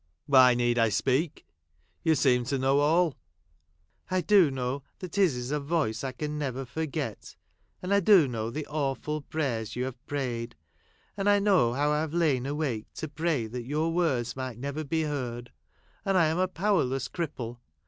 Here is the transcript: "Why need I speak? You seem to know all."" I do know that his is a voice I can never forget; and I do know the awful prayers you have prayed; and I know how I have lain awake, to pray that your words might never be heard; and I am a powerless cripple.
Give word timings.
"Why 0.25 0.55
need 0.55 0.79
I 0.79 0.89
speak? 0.89 1.45
You 2.03 2.15
seem 2.15 2.43
to 2.45 2.57
know 2.57 2.79
all."" 2.79 3.17
I 4.17 4.21
do 4.21 4.49
know 4.49 4.81
that 4.97 5.15
his 5.15 5.35
is 5.35 5.51
a 5.51 5.59
voice 5.59 6.03
I 6.03 6.11
can 6.11 6.39
never 6.39 6.65
forget; 6.65 7.35
and 7.83 7.93
I 7.93 7.99
do 7.99 8.27
know 8.27 8.49
the 8.49 8.65
awful 8.65 9.21
prayers 9.21 9.75
you 9.75 9.83
have 9.85 10.03
prayed; 10.07 10.55
and 11.15 11.29
I 11.29 11.37
know 11.37 11.73
how 11.73 11.91
I 11.91 12.01
have 12.01 12.15
lain 12.15 12.47
awake, 12.47 12.87
to 12.95 13.07
pray 13.07 13.45
that 13.45 13.67
your 13.67 13.93
words 13.93 14.35
might 14.35 14.57
never 14.57 14.83
be 14.83 15.03
heard; 15.03 15.51
and 16.03 16.17
I 16.17 16.25
am 16.29 16.39
a 16.39 16.47
powerless 16.47 17.07
cripple. 17.07 17.59